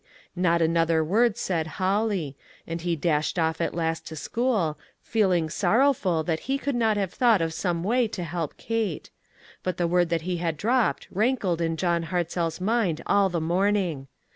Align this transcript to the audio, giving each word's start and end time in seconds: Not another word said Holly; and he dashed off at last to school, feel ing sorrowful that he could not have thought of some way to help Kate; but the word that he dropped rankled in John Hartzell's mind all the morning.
Not 0.35 0.63
another 0.63 1.03
word 1.03 1.37
said 1.37 1.67
Holly; 1.77 2.35
and 2.65 2.81
he 2.81 2.95
dashed 2.95 3.37
off 3.37 3.61
at 3.61 3.75
last 3.75 4.03
to 4.07 4.15
school, 4.15 4.79
feel 5.03 5.31
ing 5.31 5.47
sorrowful 5.47 6.23
that 6.23 6.39
he 6.49 6.57
could 6.57 6.73
not 6.73 6.97
have 6.97 7.13
thought 7.13 7.39
of 7.39 7.53
some 7.53 7.83
way 7.83 8.07
to 8.07 8.23
help 8.23 8.57
Kate; 8.57 9.11
but 9.61 9.77
the 9.77 9.85
word 9.85 10.09
that 10.09 10.21
he 10.23 10.39
dropped 10.53 11.07
rankled 11.11 11.61
in 11.61 11.77
John 11.77 12.05
Hartzell's 12.05 12.59
mind 12.59 13.03
all 13.05 13.29
the 13.29 13.39
morning. 13.39 14.07